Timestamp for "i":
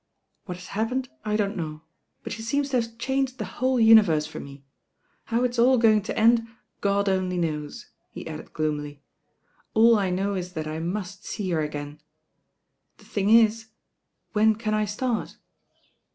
1.23-1.35, 9.99-10.09, 10.65-10.79, 14.73-14.85